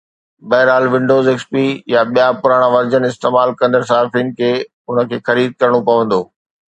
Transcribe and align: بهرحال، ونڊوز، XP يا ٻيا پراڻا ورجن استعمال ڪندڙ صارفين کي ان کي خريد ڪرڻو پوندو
بهرحال، 0.51 0.85
ونڊوز، 0.93 1.25
XP 1.37 1.65
يا 1.93 2.01
ٻيا 2.13 2.27
پراڻا 2.45 2.69
ورجن 2.75 3.03
استعمال 3.09 3.49
ڪندڙ 3.59 3.81
صارفين 3.93 4.33
کي 4.41 4.51
ان 4.89 5.07
کي 5.11 5.17
خريد 5.29 5.57
ڪرڻو 5.61 5.85
پوندو 5.91 6.21